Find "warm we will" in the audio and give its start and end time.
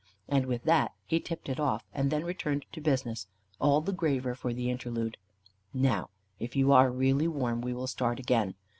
7.27-7.85